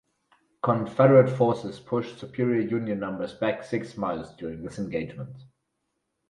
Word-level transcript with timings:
Confederate 0.63 1.29
forces 1.29 1.79
pushed 1.79 2.17
superior 2.17 2.61
Union 2.67 2.99
numbers 2.99 3.35
back 3.35 3.63
six 3.63 3.95
miles 3.95 4.33
during 4.33 4.63
this 4.63 4.79
engagement. 4.79 5.43